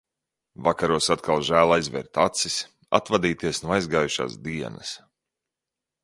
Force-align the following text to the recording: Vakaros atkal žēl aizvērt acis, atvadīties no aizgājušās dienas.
Vakaros 0.67 1.09
atkal 1.15 1.43
žēl 1.49 1.73
aizvērt 1.75 2.19
acis, 2.23 2.55
atvadīties 2.99 3.59
no 3.65 3.75
aizgājušās 3.75 4.39
dienas. 4.49 4.95